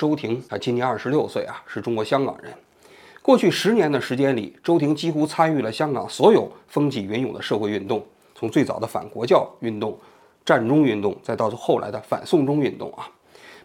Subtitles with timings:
[0.00, 2.52] 周庭他今年二十六岁啊，是中国香港人。
[3.22, 8.04] 过去十年的时间里，周庭几乎参与了香港所有风起云涌的社会运动，
[8.34, 9.96] 从最早的反国教运动、
[10.44, 13.08] 战中运动，再到后来的反送中运动啊。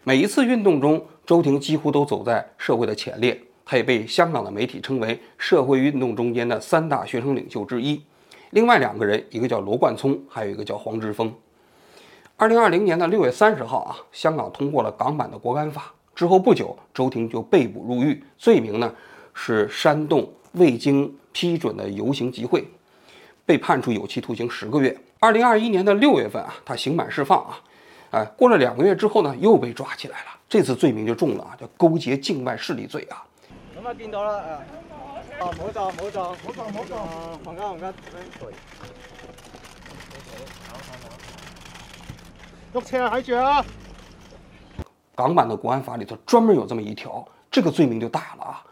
[0.04, 3.36] 每一次运动中，周庭几乎都走在社会的前列。
[3.64, 8.00] 他也被香港的媒体称为社会运动中间的三大学生领袖之一。
[8.50, 11.34] 另外两个人，一个叫罗冠聪，还有一个叫黄之锋。
[12.36, 18.94] 二零二零年的六月三十号啊，香港通过了港版的国安法之后不久，周庭就被捕入狱，罪名呢
[19.32, 22.62] 是煽动未经批准的游行集会，
[23.46, 24.94] 被判处有期徒刑十个月。
[25.18, 27.58] 二零二一年的六月份啊，他刑满释放啊，
[28.10, 33.24] 哎，过了两个月之后呢，又被抓起来了，这次罪名就重了啊，叫勾结境外势力罪啊。
[33.74, 34.44] 咁啊，見到啦，
[35.40, 37.08] 誒，哦，唔好撞，唔好撞，唔好撞，唔好撞，
[37.46, 37.94] 黃家，黃家，
[42.74, 43.64] 喐車啊，睇住啊！
[45.20, 48.64] 港版的国安法里头专门有这么一条，这个罪名就大了啊！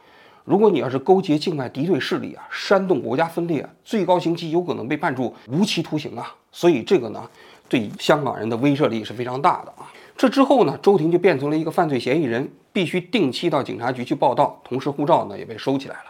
[0.47, 6.35] 如果你要是勾结境外敌对势力啊，煽动国家分裂，最高刑期有可能被判处无期徒刑啊！
[6.51, 7.23] 所以这个呢，
[7.69, 9.93] 对香港人的威慑力是非常大的啊！
[10.17, 16.05] 这之后呢，周庭就变成了一个犯罪嫌疑人，必须定期到警察局去报到，同时护照呢也被收起来了。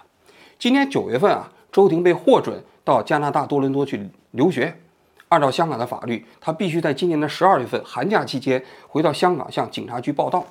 [0.56, 4.72] 今年九月份啊，周庭被获准到加拿大多伦多去留学。
[5.28, 10.44] 按照香港的法律，他必须在今年的十二月份寒假期间回到香港向警察局报到。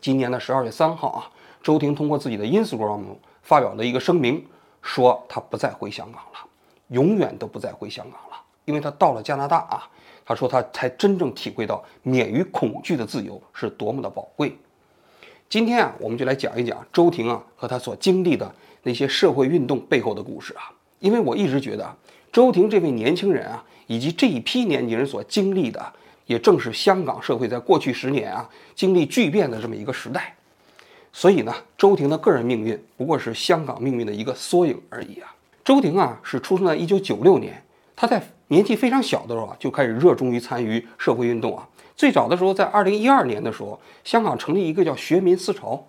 [0.00, 1.30] 今年的十二月三号啊，
[1.62, 3.02] 周婷通过自己的 Instagram
[3.42, 4.46] 发表了一个声明，
[4.82, 6.48] 说他不再回香港了，
[6.88, 9.88] 永远都不再回香港了，因为他到了加拿大啊。
[10.26, 14.56] 他说：“他才真正体会到免于恐惧的自由是多么的宝贵。”
[15.50, 18.50] 今天啊，我们就来讲一讲周婷啊和他所经历的
[18.84, 20.72] 那些社会运动背后的故事啊。
[21.00, 21.94] 因为我一直觉得，
[22.34, 25.80] 周庭这位年轻人啊，以及这一批年轻人所经历的，
[26.26, 30.34] 也正是香港社会在过去十年啊经历巨变的这么一个时代。
[31.12, 35.32] 所以呢，周庭的个人命运不过是香港命运的一个缩影而已啊。
[35.64, 37.62] 周庭啊是出生在一九九六年，
[37.94, 38.20] 他在。
[38.48, 41.66] 年纪非常小的时候啊，就开始热衷于参与社会运动啊。
[41.96, 45.82] 最早的时候，在二零一二年的时候，香港成立一个叫学民思潮，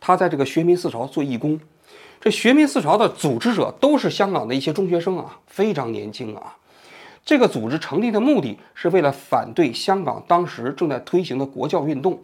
[0.00, 1.60] 他在这个学民思潮做义工。
[2.20, 6.56] 这学民思潮的组织者都是香港的一些中学生啊，非常年轻啊。
[7.24, 12.18] 这个组织成立的目的是为了反对香港当时正在推行的国教运动。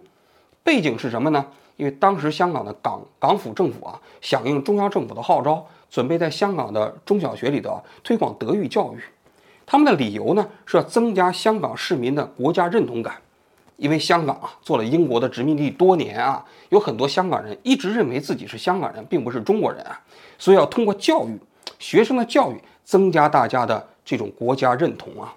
[0.62, 1.46] 背景是什么呢？
[1.76, 8.98] 因为当时香港的港港府政府啊，响应中央政府的号召，准备在香港的中小学里头推广德育教育。
[9.66, 13.16] 他们的理由呢，是要增加香港市民的国家认同感，
[13.76, 20.00] 因为香港啊做了英国的殖民地多年啊，有很多香港人一直认为自己是香港人，并不是中国人啊，
[20.38, 21.38] 所以要通过教育
[21.78, 25.34] 学生的教育，增加大家的这种国家认同啊。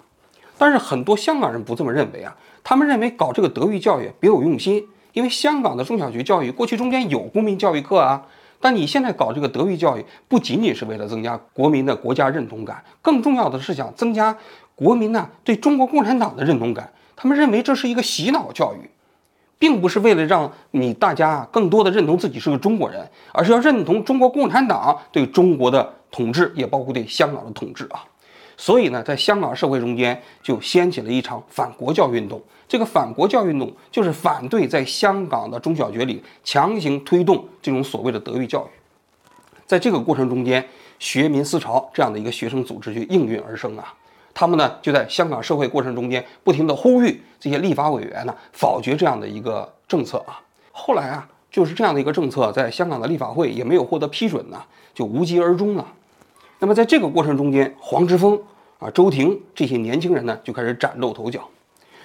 [0.56, 8.26] 但是很多香港人不这么认为啊，他们认为搞这个德育教育别有用心，因为香港的中小学教育过去中间有公民教育课啊。
[8.60, 14.36] 但你现在搞这个德育教育，不仅仅是为了增加国民的国家认同感，更重要的是想增加
[14.74, 16.92] 国民呢对中国共产党的认同感。
[17.20, 18.88] 他们认为这是一个洗脑教育，
[19.58, 28.04] 并不是为了让你大家更多的认同自己是个中国人，而是要认同中国共产党对中国的统治，也包括对香港的统治啊。
[28.56, 32.40] 所以呢，在香港社会中间就掀起了一场反国教运动。
[32.68, 38.70] 这个反国教运动就是反对在香港的中小学里强行推动这种所谓的德育教育。
[39.66, 40.64] 在这个过程中间，
[41.00, 43.92] 学民思潮这样的一个学生组织就应运而生啊。
[44.38, 50.40] 他们呢就在香港社会过程中间不停地呼吁这些立法委员呢否决这样的一个政策啊。
[50.70, 54.62] 后来啊，就是这样的一个政策在香港的立法会也没有获得批准呢，
[54.94, 55.84] 就无疾而终了。
[56.60, 58.40] 那么在这个过程中间，黄之锋
[58.78, 61.40] 啊、周庭这些年轻人呢就开始崭露头角。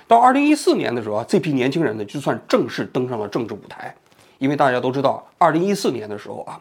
[0.08, 3.94] 到二零一四年的时候啊，这批年轻人呢就算正式登上了政治舞台，
[4.40, 6.60] 因为大家都知道，二零一四年的时候啊，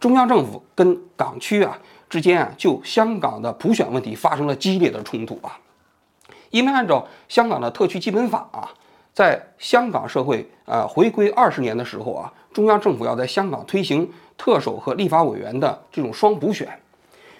[0.00, 1.78] 中央政府跟港区啊
[2.12, 5.58] 之间啊就香港的普选问题发生了激烈的冲突啊。
[6.50, 8.68] 因为按照香港的特区基本法啊，
[9.14, 14.06] 在香港社会啊回归二十年的时候啊，中央政府要在香港推行
[14.36, 16.68] 特首和立法委员的这种双普选。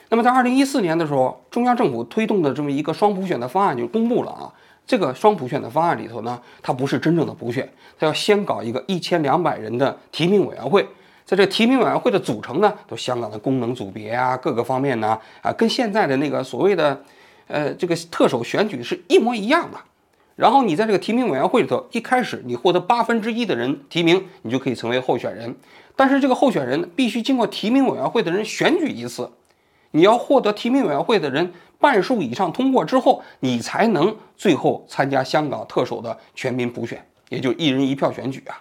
[0.09, 4.51] 那么在二零一四年的时候，中央政府推动的这么一个双普选的方案就公布了啊。
[4.87, 10.89] 这个双普选的方案里头呢，它不是真正的普选，它要先搞一个一千两百人的提名委员会，
[11.25, 17.01] 在这提名委员会的组成呢，都香港的功能组别啊，各个方面呢，啊，跟现在的那个所谓的，
[17.47, 19.79] 呃，这个特首选举是一模一样的。
[20.35, 25.55] 然后你在这个提名委员会里头，一开始你获得八分之一的人提名，你就可以成为候选人，
[25.95, 29.31] 但是这个候选人必须经过提名委员会的人选举一次。
[29.93, 38.59] 你要获得提名委员会的人半数以上通过之后，你才能最后参加香港特首的全民普选，也就一人一票选举啊。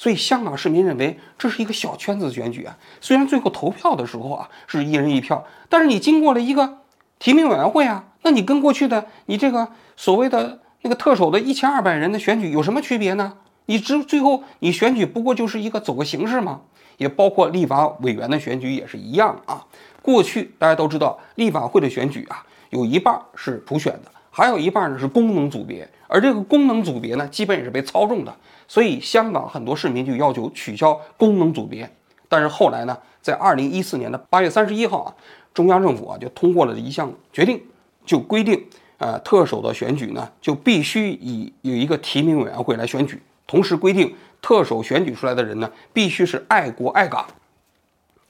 [0.00, 2.74] 所以香港市民认为这是一个小圈子选举啊。
[3.02, 6.78] 虽然最后投票的时候啊是一人一票，但是你经过了一个
[7.18, 9.68] 提名委员会啊，那你跟过去的你这个
[9.98, 13.34] 所谓的那个特首的一千二百人的选举有什么区别呢？
[13.66, 16.62] 你只最后你选举不过就是一个走个形式吗？
[16.96, 19.66] 也包括立法委员的选举也是一样啊。
[20.00, 28.34] 过去大家都知道，立法会的选举啊，有一半是普选的，还有一半呢是功能组别，而这个功能组别呢，基本也是被操纵的。
[28.70, 31.90] 所以香港很多市民就要求取消功能组别。
[32.28, 35.12] 但是后来呢，在二零一四年的八月三十一号啊，
[35.52, 37.60] 中央政府啊就通过了一项决定，
[38.06, 38.64] 就规定，
[38.98, 47.26] 呃，特首的选举呢就必须以有一个提名委员会来选举，同时规定特首选举出来的人呢必须是爱国爱港。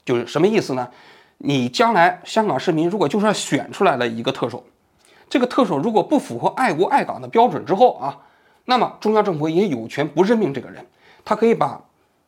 [0.03, 0.89] 就是什么意思呢？
[1.37, 4.63] 你将来香港市民如果就算选出来了一个特首，
[5.29, 8.17] 这个特首如果不符合爱国爱港的标准之后啊，
[8.65, 10.85] 那么中央政府也有权不任命这个人，
[11.23, 11.81] 他可以把。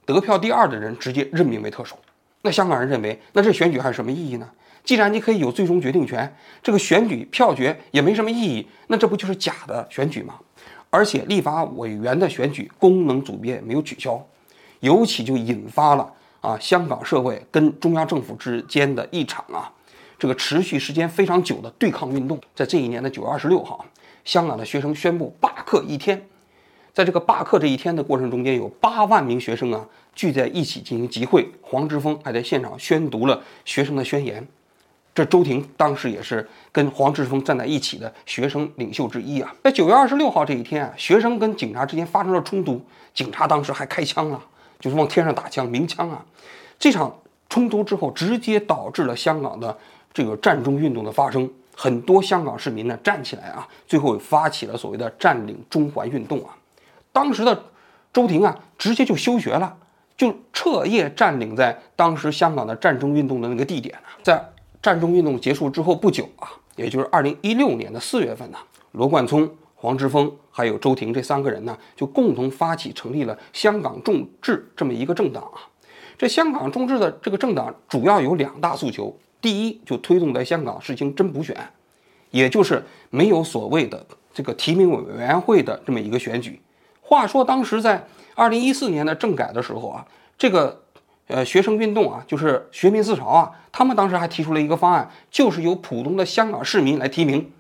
[0.05, 1.97] 得票第二的人直接任命为特首，
[2.41, 4.49] 那香港人认为，那这选举还有什么意义呢？
[4.83, 10.33] 既然你可以有最终决定权，这个选举票决也没什么意义，那这不就是假的选举吗？
[10.89, 14.21] 而且立法委员的选举功能组别没有取消，
[14.81, 19.71] 尤其就引发了啊香港社会跟中央政府之间的一场啊
[20.19, 22.37] 这个持续时间非常久的对抗运动。
[22.53, 23.85] 在这一年的九月二十六号，
[24.25, 26.27] 香港的学生宣布罢课一天。
[26.93, 34.47] 在这个罢课这一天的过程中间，有八万名学生啊聚在一起进行集会，黄之锋还在现场宣读了学生的宣言。
[35.15, 39.53] 这周庭当时也是跟黄之锋站在一起的学生领袖之一啊。
[39.63, 42.81] 在九月二十六号这一天啊，学生跟警察之间发生了冲突，
[43.13, 44.43] 警察当时还开枪了，
[44.79, 46.23] 就是往天上打枪，鸣枪啊。
[46.79, 47.15] 这场
[47.49, 49.75] 冲突之后，直接导致了香港的
[50.11, 56.55] 这个占中运动的发生，很多香港市民呢站起来啊，最后发起了所谓的占领中环运动啊。
[57.11, 57.63] 当时的
[58.11, 59.75] 周庭啊，直接就休学了，
[60.15, 63.97] 就彻夜占领在当时香港的战争运动的那个地点。
[64.21, 64.43] 在
[64.81, 68.57] 战争运动结束之后不久啊，也就是二零一六年的四月份呢，
[68.91, 75.69] 罗冠聪、黄之锋还有周庭这三个人呢，就共同发起成立了香港众志这么一个政党啊。
[76.17, 81.53] 这香港众志的这个政党主要有两大诉求：第一，就推动在香港实行真补选，
[82.31, 86.61] 也就是没有所谓的这个提名委员会的这么一个选举。
[87.01, 90.07] 话说，当时在二零一四年的政改的时候啊，
[90.37, 90.81] 这个
[91.27, 97.51] 呃学生运动啊，就是学民思潮啊，他们当时还提出了一个方案，就是由普通的香港市民来提名，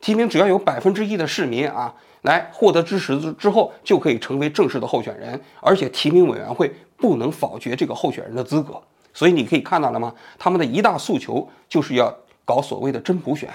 [0.00, 8.82] 提名只要有百分之一的市民啊来获得支持之之后，就可以成为正式的候选人，而且提名委员会不能否决这个候选人的资格。
[9.18, 10.14] 所以你可以看到了吗？
[10.38, 13.50] 他们的一大诉求就是要搞所谓的真普选。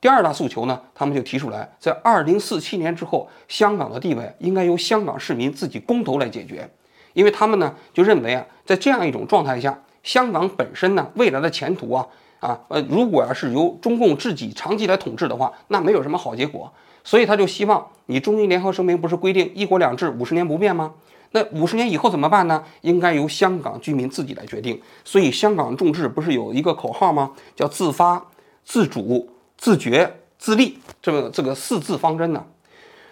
[0.00, 6.66] 第二大诉求呢，他们就提出来，在二零四七年之后，香港的地位应该由香港市民自己公投来解决，
[7.12, 12.06] 因为他们呢就认为啊，在这样一种状态下，香港本身呢未来的前途啊
[12.40, 16.72] 啊呃，如果要是由中共自己长期来统治的话，那没有什么好结果，
[17.04, 20.94] 所以他就希望你中英联合声明不是规定一国两制五十年不变吗？
[21.32, 22.64] 那五十年以后怎么办呢？
[22.82, 24.80] 应该由香港居民自己来决定。
[25.04, 27.32] 所以香港众志不是有一个口号吗？
[27.56, 28.24] 叫自发、
[28.64, 29.30] 自主。
[29.60, 32.46] 自觉自立，这个这个四字方针呢？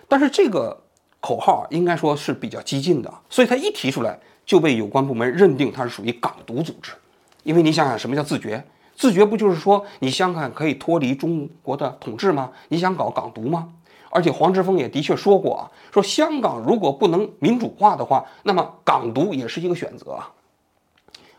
[0.07, 0.81] 但是这个
[1.19, 6.93] 口号应该说是比较激进的，所以他一提出来就被有关部门认定它是属于港独组织。
[7.43, 8.65] 因为你想想，什么叫自觉？
[8.95, 12.53] 自觉不就是说你香港可以脱离中国的统治吗？
[12.69, 13.71] 你想搞港独吗？
[14.17, 20.33] 而且黄之锋也的确说过啊，说香港如果不能民主化的话，那么港独也是一个选择啊。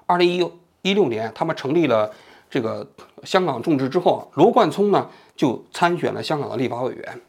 [0.05, 0.51] 二零一
[0.83, 2.11] 一六年，他们成立了。
[2.49, 2.87] 这个
[3.23, 7.21] 香港众志之后，罗冠聪呢就参选了香港的立法委员，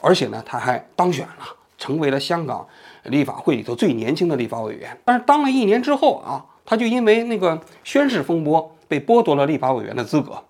[0.00, 1.44] 而且呢他还当选了，
[1.76, 2.66] 成为了香港
[3.02, 4.98] 立法会里头最年轻的立法委员。
[5.04, 10.42] 但是当了一年之后啊，他就因为那个宣誓风波被剥夺了立法委员的资格。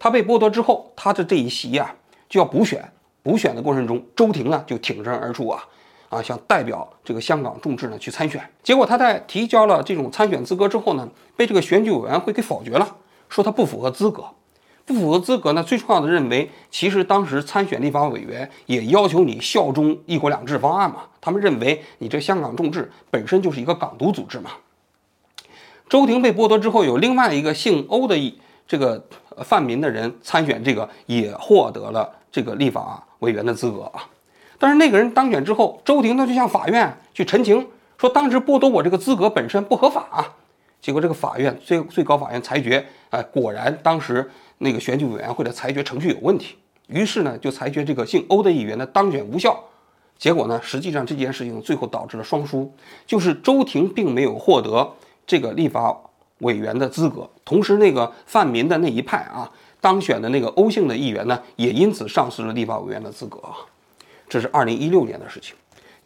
[0.00, 1.94] 他被剥夺之后，他的这一席啊
[2.28, 2.90] 就要补选。
[3.24, 5.64] 补选的过程中，周庭呢就挺身而出啊
[6.10, 8.40] 啊，想代表这个香港众志呢去参选。
[8.62, 12.96] 结果他在提交了这种参选资格之后呢，被这个选举委员会给否决了。
[13.30, 14.22] 说他不符合资格，
[14.84, 15.64] 不符合资格呢？
[15.64, 21.04] 最重要的认为，其实当时参选立法委员也要求你效忠“一国两制”方案嘛。
[21.20, 24.50] 他们认为你这香港众志本身就是一个港独组织嘛。
[25.88, 28.38] 周庭被剥夺之后，有另外一个姓欧的一
[28.68, 29.02] 这个
[29.38, 34.06] 泛民的人参选，这个也获得了这个立法委员的资格啊。
[34.58, 37.66] 但是那个人当选之后，周庭呢就向法院去陈情，
[37.98, 40.36] 说当时剥夺我这个资格本身不合法啊。
[40.80, 49.58] 结果这个法院最最高法院裁决，哎，果然当时那个选举委员会的裁决程序有问题，于是呢就裁决这个姓欧的议员的当选无效，
[50.18, 52.70] 结果呢，实际上这件事情最后导致了双输，
[53.06, 54.92] 就是周庭并没有获得
[55.26, 55.98] 这个立法
[56.40, 59.50] 委员的资格，同时那个泛民的那一派啊，
[59.84, 63.52] 当选的那个欧姓的议员呢，也因此丧失了立法委员的资格啊。
[64.26, 65.54] 这是二零一六年的事情。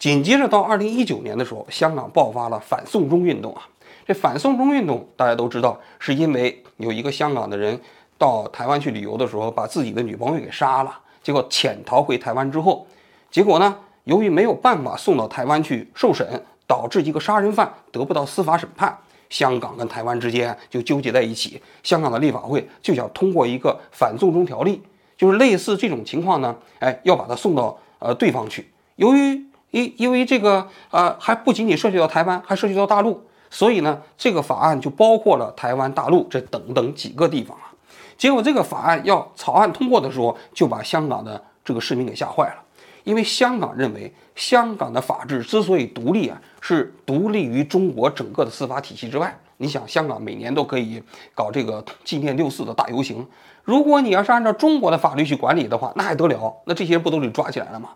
[0.00, 3.68] 紧接着到二零一九年的时候，香港爆发了反送中运动啊。
[4.04, 7.80] 这反送中运动大家都知道，是因为有一个香港的人
[8.18, 12.85] 到台湾去旅游的时候，把自己的女朋友给杀了，结果潜逃回台湾之后，
[13.30, 18.99] 结果呢，由于没有办法送到台湾去受审，导致一个杀人犯得不到司法审判，
[19.30, 21.61] 香港跟台湾之间就纠结在一起。
[21.82, 24.82] 香港的立法会就想通过一个反送中条例，
[25.16, 28.70] 就是类似这种情况呢，哎，要把他送到呃对方去。
[28.97, 33.25] 由于因因为这个呃还不仅仅涉及到台湾，还涉及到大陆。
[33.50, 37.73] 所以呢，这个法案就包括了台湾、大陆这等等几个地方啊。
[38.18, 42.62] 结果这个法案要草案通过的时候，就把香港的这个市民给吓坏了。
[43.09, 49.35] 因为香港认为，香港的法治之所以独立啊，是独立于中国整个的司法体系之外。
[49.57, 51.03] 你想，香港每年都可以
[51.35, 53.27] 搞这个纪念六四的大游行，
[53.65, 56.55] 如果你要是按照中国的法律去管理的话，那还得了？
[56.67, 57.88] 那这些人不都得抓起来了吗？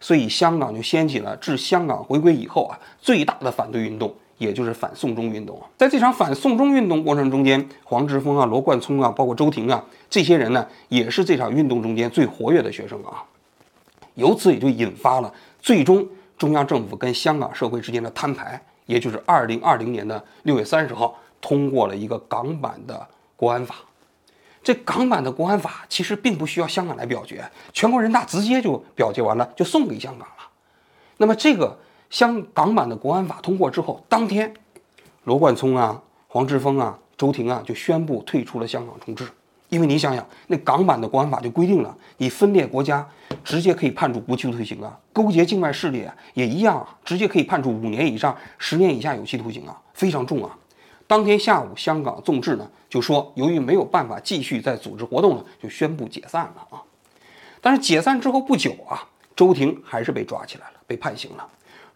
[0.00, 4.14] 所以香港就掀起了自香港回归以后啊最大的反对运动。
[4.36, 13.24] 也就是反送中运动，在这场反送中运动过程中间，黄之锋啊、罗冠聪啊，包括周庭啊，这些人呢，也是这场运动中间最活跃的学生啊。
[14.18, 16.06] 由此也就引发了最终
[16.36, 23.06] 中央政府跟香港社会之间的摊牌，也就是二零二零年的六月三十号通过了一个港版的
[23.36, 23.76] 国安法。
[24.62, 30.48] 这港版的国安法其实并不需要香港来表决，全国人大直接就表决完了，就送给香港了。
[31.16, 31.78] 那么这个。
[32.10, 34.54] 香港版的国安法通过之后，当天，
[35.24, 39.28] 罗冠聪啊、黄之锋啊、周庭啊就宣布退出了香港重置。
[39.68, 43.06] 因为你想想，那港版的国安法就规定了，你分裂国家，
[43.44, 50.56] 直接可以判处无期徒刑啊；勾结境外势力也一样啊，直接可以判处五年以上十年以下有期徒刑啊，非常重啊。
[51.06, 56.82] 当天下午，香港众志呢就说，由于没有办法继续再组织活动了，就宣布解散了啊。
[57.60, 59.06] 但是解散之后不久啊，
[59.36, 61.46] 周庭还是被抓起来了，被判刑了。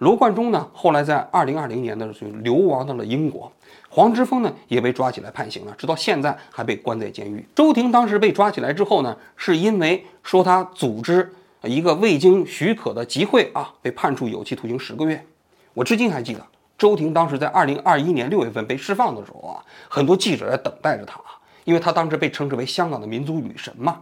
[0.02, 3.52] 罗贯中呢，后来在二零二零年的时候流亡到了英国。
[3.88, 7.46] 黄之锋呢，也被抓起来判刑了，直到现在还被关在监狱。
[7.54, 11.32] 周庭当时被抓起来之后呢，是因为说他组织
[11.62, 15.24] 一个未经许可的集会啊，被判处有期徒刑十个月。
[15.72, 16.44] 我至今还记得，
[16.76, 24.00] 周庭当时在二零二一年六月份被释放的时候啊，很多记者在等待着他啊，因为他当时被称之为香港的民族女神嘛。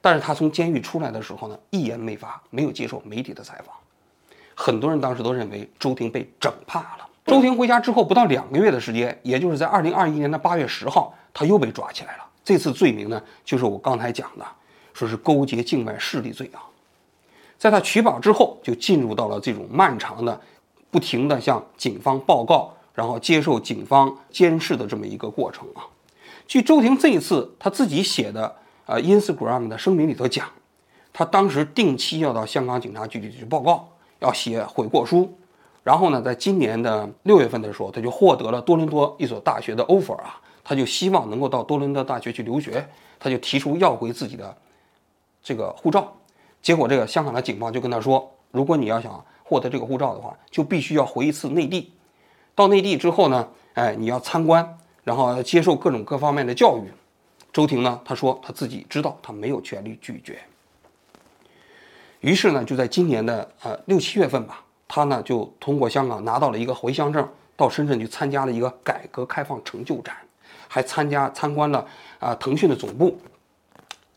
[0.00, 3.72] 但是他从监狱出来的时候呢，一言没发，没有接受媒体的采访。
[4.56, 7.06] 很多人当时都认为周婷被整怕了。
[7.26, 12.24] 周婷回家之后不到两个月的时间，也就是在二零二一年的八月十号，他又被抓起来了。
[12.42, 14.46] 这次罪名呢，就是我刚才讲的，
[14.94, 16.62] 说是勾结境外势力罪啊。
[17.58, 20.40] 在他取保之后，就进入到了这种漫长的、
[20.90, 25.82] 不停的向警方报告，然后接受警方监视的这么一个过程啊。
[26.46, 28.54] 据周婷这一次他自己写的
[28.86, 30.48] 呃 Instagram 的声明里头讲，
[31.12, 33.88] 他当时定期要到香港警察局里去报告。
[34.20, 35.36] 要写悔过书，
[35.82, 44.56] 然后呢，在今年的六月份的时候，他就获得了多伦多一所大学的 offer 啊，他就希望能够到多伦多大学去留学，他就提出要回自己的
[45.42, 46.12] 这个护照。
[46.60, 51.92] 结果这个香港的警方就跟他说，如果你要想获得这个护照的话，就必须要回一次内地。
[52.54, 56.90] 到内地之后呢，哎，你要参观，然后接受各种各方面的教育。
[57.52, 60.40] 周庭呢，他说他自己知道，他没有权利拒绝。
[62.26, 70.16] 于是呢，就在今年的呃六七月份吧，他呢就通过香港拿到了一个回乡证，到深圳去参加了一个改革开放成就展，
[70.66, 71.86] 还参加参观了
[72.18, 73.16] 啊腾讯的总部，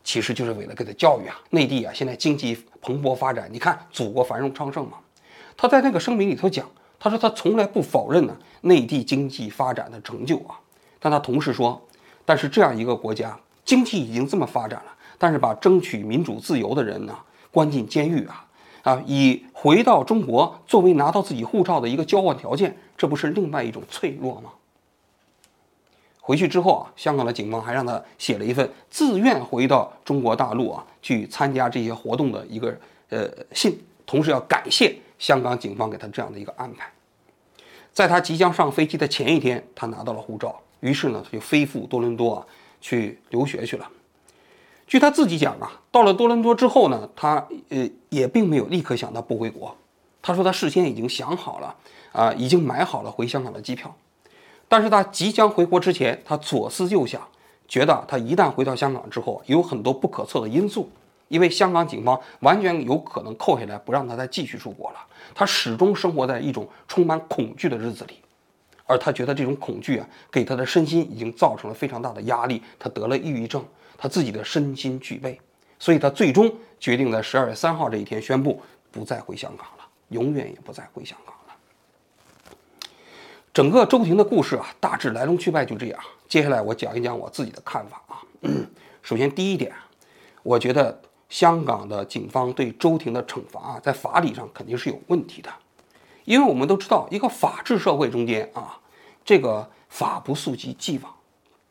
[0.02, 4.98] 其实就是为了给他教育啊，内地啊现在经济蓬勃发展，你看祖国繁荣昌盛嘛。
[5.56, 10.58] 他在那个声明里头讲，他说他从来不否认呢内地经济发展的成就啊，
[10.98, 11.80] 但他同时说，
[12.24, 17.16] 但是这样一个国家经济已经这么发展了，但是把争取民主自由的人呢？
[17.50, 18.46] 关进监狱啊，
[18.82, 24.50] 啊，以回到中国作为拿到自己护照的一个交换条件，这不是另外一种脆弱吗？
[26.20, 32.78] 回去之后啊，香港的警方还让他写了一份自愿回到中国大陆啊去参加这些活动的一个
[33.08, 33.76] 呃信，
[34.06, 36.88] 同时要感谢香港警方给他这样的一个安排。
[37.92, 42.46] 在他即将上飞机的前一天，他拿到了护照，于是呢，他就飞赴多伦多啊
[42.80, 43.90] 去留学去了。
[44.90, 49.76] 据他自己讲啊，到了多伦多之后呢，他呃也并没有立刻想到不回国。
[50.20, 51.76] 他说他事先已经想好了
[52.10, 53.94] 啊，已经买好了回香港的机票。
[54.66, 57.22] 但是他即将回国之前，他左思右想，
[57.68, 60.90] 觉得他一旦回到香港之后，有很多不可测的因素。
[61.28, 64.96] 因为香港警方完全有可能扣下来不让他再继续出国了。
[65.32, 68.14] 他始终生活在一种充满恐惧的日子里，
[68.90, 72.60] 而他觉得这种恐惧啊，给他的身心已经造成了非常大的压力。
[72.78, 73.64] 他得了抑郁症，
[73.96, 75.40] 他自己的身心俱备，
[75.78, 81.54] 所以他最终决定在十二月三号这一天宣布不再回香港了，永远也不再回香港了。
[83.54, 86.00] 整个周庭的故事啊，大致来龙去脉就这样。
[86.28, 88.20] 接下来我讲一讲我自己的看法啊。
[89.02, 89.72] 首先第一点，
[90.42, 91.00] 我觉得。
[91.30, 95.48] 香港的警方对周庭的惩罚啊，在法理上肯定是有问题的，
[96.24, 98.79] 因为我们都知道，一个法治社会中间啊，
[99.24, 101.12] 这个法不溯及既往。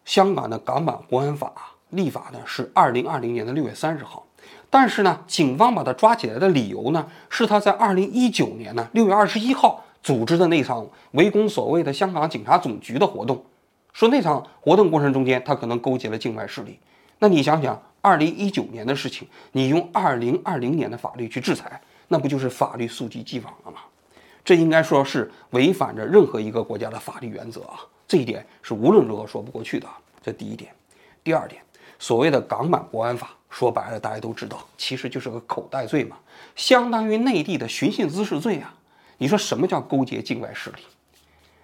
[0.05, 1.53] 香港的港版国安法
[1.89, 4.25] 立法呢是二零二零年的六月三十号，
[4.69, 13.43] 但是呢，警方把他抓起来的理由呢，是他在二零一九年呢六月二十一号组织的那场围攻所谓的香港警察总局的活动，
[13.93, 16.79] 说那场活动过程中间他可能勾结了境外势力。
[17.19, 17.81] 那你想想。
[18.01, 23.79] 二零一九年的事情，你用二零二零年的法律去制裁，那不就是法律溯及既往了吗？
[24.43, 27.79] 这应该说是违反着任何一个国家的法律原则啊！
[28.07, 29.87] 这一点是无论如何说不过去的。
[30.21, 30.71] 这第一点。
[31.23, 31.61] 第二点，
[31.99, 36.17] 所谓的港版国安法，说白了大家都知道，其实就是个口袋罪嘛，
[36.55, 38.73] 相当于内地的寻衅滋事罪啊！
[39.17, 40.77] 你说什么叫勾结境外势力？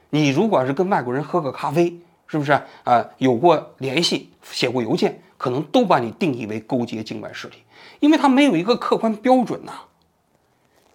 [0.10, 2.52] 你如果是跟外国人喝个咖啡，是不是
[2.84, 3.10] 啊？
[3.18, 5.22] 有过联系，写过邮件？
[5.38, 7.56] 可能都把你定义为勾结境外势力，
[8.00, 9.74] 因为他没有一个客观标准呐。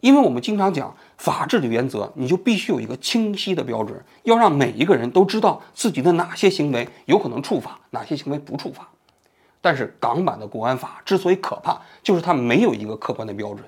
[0.01, 8.89] 因为我们经常讲法治的原则，你就必须有一个清晰的标准，要让每一个人都知道自己的哪些行为有可能触法，哪些行为不触法。
[9.61, 13.63] 但是港版的国安法之所以可怕，就是它没有一个客观的标准。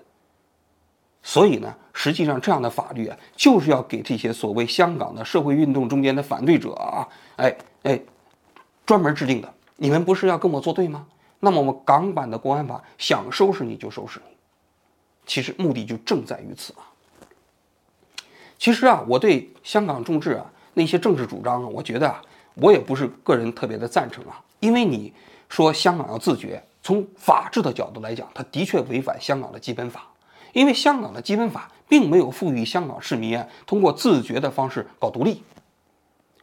[1.23, 7.07] 所以呢，实际上这样的法律啊，就是要给这些所谓香港的社会运动中间的反对者啊，
[7.37, 8.01] 哎哎，
[8.87, 9.55] 专门制定的。
[9.77, 11.07] 你们不是要跟我作对吗？
[11.41, 14.37] 那么我们港版的国安法想收拾你就收拾你，
[15.27, 16.89] 其实目的就正在于此啊。
[18.63, 22.23] 其实啊，我对香港众志啊那些政治主张啊，我觉得啊，
[22.55, 24.41] 我也不是个人特别的赞成啊。
[24.61, 25.13] 因为你
[25.49, 30.07] 说香港要自觉，从法治的角度来讲，它的确违反香港的基本法。
[30.53, 35.43] 因为香港的基本法并没有赋予香港市民啊通过自觉的方式搞独立，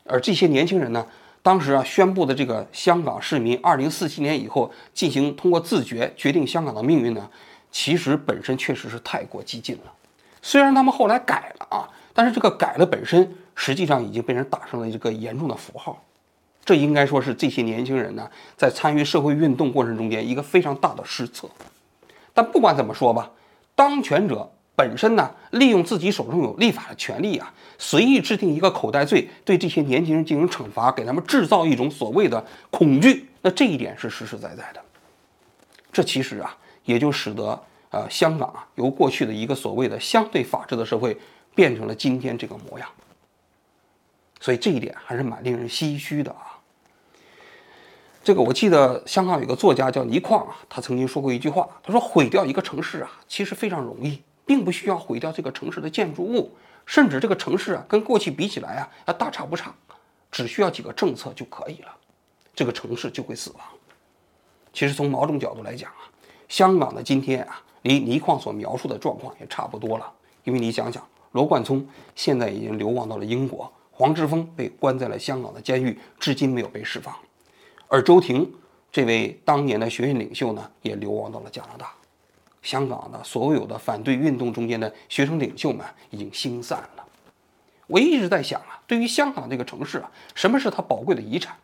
[0.03, 1.07] 而这些年轻人呢？
[1.41, 7.29] 当时啊，宣布的这个香港市民二零四七年以后进行通过自觉决定香港的命运呢，
[7.71, 9.93] 其实本身确实是太过激进了。
[10.41, 16.03] 虽然他们后来改了啊，但是这个改了本身实际上已经被人打上了一个严重的符号。
[16.65, 21.49] 这应该说是这些年轻人呢在参与社会运动过程中间一个非常大的失策。
[22.33, 23.31] 但不管怎么说吧，
[23.75, 24.49] 当权者。
[24.75, 34.81] 本身呢，利用自己手中有立法的权利啊，随意制定一个口袋罪，对这些年轻人进行惩罚，给他们制造一种所谓的恐惧，那这一点是实实在在的。
[35.91, 41.17] 这其实啊，也就使得呃香港啊，由过去的一个所谓的相对法治的社会，
[41.59, 42.87] 变成了今天这个模样。
[44.39, 46.55] 所以这一点还是蛮令人唏嘘的啊。
[48.23, 54.21] 这个我记得香港有个作家叫倪匡啊，他曾经说过一句话，他说毁掉一个城市啊，其实非常容易。
[54.45, 59.75] 并不需要毁掉这个城市的建筑物，甚至这个城市啊，跟过去比起来啊，啊大差不差，
[60.31, 61.95] 只需要几个政策就可以了，
[62.55, 63.61] 这个城市就会死亡。
[64.73, 66.09] 其实从某种角度来讲啊，
[66.47, 70.11] 香港的今天啊，离倪匡所描述的状况也差不多了。
[70.45, 77.15] 因为你想想，罗冠聪现在已经流亡到了英国，黄之锋被关在了香港的监狱，至今没有被释放，
[77.87, 78.51] 而周庭
[78.91, 81.91] 这位当年的学运领袖呢，也流亡到了加拿大。
[82.61, 87.05] 香港的所有的反对运动中间的学生领袖们已经星散了。
[87.87, 91.55] 我一直在想啊，对于香港这个城市啊，什么是它宝贵的遗产？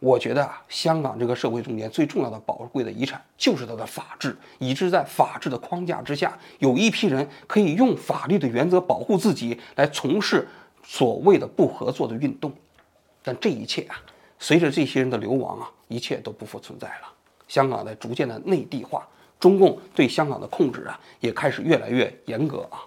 [0.00, 10.48] 我觉得啊，香港这个社会中间最重要的宝贵的遗产就是它的法治，以致在法治的框架之下，有一批人可以用法律的原则保护自己，来从事
[10.82, 12.50] 所谓的不合作的运动。
[13.22, 13.96] 但这一切啊，
[14.38, 17.12] 随着这些人的流亡啊，一切都不复存在了。
[17.46, 19.06] 香港在逐渐的内地化。
[19.38, 22.84] 中共对香港的控制啊，也开始越来越严格啊。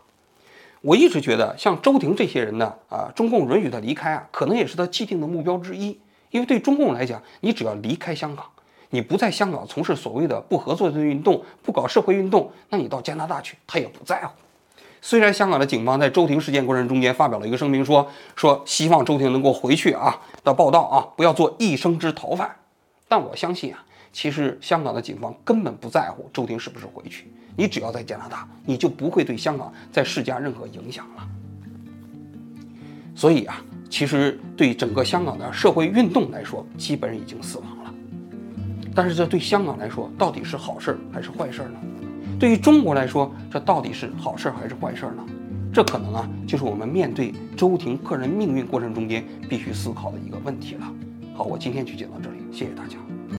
[0.81, 5.99] 我一直觉得，像周庭这些人呢，啊，中共允许他离开啊，可能也是他既定的目标之一。
[6.33, 8.43] 因为对中共来讲，你只要离开香港，
[8.89, 14.33] 你不在香港从事所谓的不合作的运动，不搞社会运动，那你到加拿大去，他也不在乎。
[14.99, 22.55] 虽然香港的警方在周庭事件过程中间发表了一个声明，说说希望周庭能够回去啊的报道啊，不要做一生之逃犯，
[23.07, 23.85] 但我相信啊。
[24.11, 31.27] 其实香港的警方根本不在乎周庭是不是回去，你只要在加拿大，你就不会对香港再施加任何影响了。
[33.15, 33.63] 所以啊，
[33.93, 37.93] 其实对整个香港的社会运动来说，基本已经死亡了。
[38.95, 41.75] 但是这对香港来说，到底是好事儿还是坏事儿呢？
[42.39, 45.23] 对于中国来说，这到底是好事儿还是坏事儿呢？
[45.71, 50.91] 这可能啊，就是我们面对周婷个人命运过程中间必须思考的一个问题了。
[51.35, 52.97] 好，我今天就讲到这里，谢谢大家。